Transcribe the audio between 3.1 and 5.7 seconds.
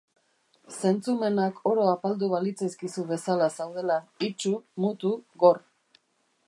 bezala zaudela, itsu, mutu, gor.